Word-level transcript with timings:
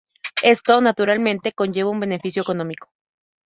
Esto, 0.41 0.81
naturalmente, 0.81 1.51
conlleva 1.53 1.91
un 1.91 1.99
beneficio 1.99 2.41
económico. 2.41 2.89